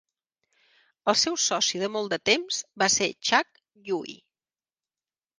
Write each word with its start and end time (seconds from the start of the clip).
El 1.11 1.17
seu 1.23 1.35
soci 1.43 1.81
de 1.83 1.89
molt 1.95 2.09
de 2.13 2.17
temps 2.29 2.61
va 2.83 2.87
ser 2.93 3.09
Chak 3.31 3.61
Yui. 3.91 4.15